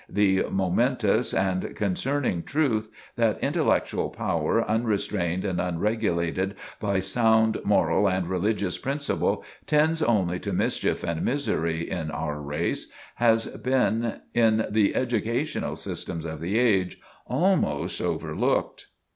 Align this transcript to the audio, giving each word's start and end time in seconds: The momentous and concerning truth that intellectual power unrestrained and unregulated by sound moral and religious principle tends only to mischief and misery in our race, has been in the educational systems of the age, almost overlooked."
The 0.09 0.45
momentous 0.49 1.31
and 1.31 1.75
concerning 1.75 2.41
truth 2.41 2.89
that 3.17 3.37
intellectual 3.39 4.09
power 4.09 4.67
unrestrained 4.67 5.45
and 5.45 5.61
unregulated 5.61 6.55
by 6.79 6.99
sound 7.01 7.59
moral 7.63 8.09
and 8.09 8.27
religious 8.27 8.79
principle 8.79 9.43
tends 9.67 10.01
only 10.01 10.39
to 10.39 10.53
mischief 10.53 11.03
and 11.03 11.23
misery 11.23 11.87
in 11.87 12.09
our 12.09 12.41
race, 12.41 12.91
has 13.17 13.45
been 13.57 14.21
in 14.33 14.65
the 14.71 14.95
educational 14.95 15.75
systems 15.75 16.25
of 16.25 16.41
the 16.41 16.57
age, 16.57 16.99
almost 17.27 18.01
overlooked." 18.01 18.87